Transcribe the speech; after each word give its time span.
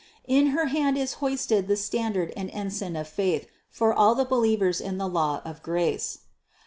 In 0.25 0.47
her 0.47 0.65
hand 0.65 0.97
is 0.97 1.13
hoisted 1.21 1.67
the 1.67 1.77
standard 1.77 2.33
and 2.35 2.49
ensign 2.49 2.95
of 2.95 3.07
faith 3.07 3.45
for 3.69 3.93
all 3.93 4.15
the 4.15 4.25
believers 4.25 4.81
in 4.81 4.97
the 4.97 5.07
law 5.07 5.43
of 5.45 5.61
grace. 5.61 6.21